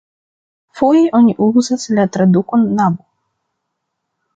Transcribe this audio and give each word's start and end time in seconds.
Foje 0.79 1.03
oni 1.21 1.35
uzas 1.49 1.87
la 2.01 2.09
tradukon 2.17 2.67
nabo. 2.83 3.11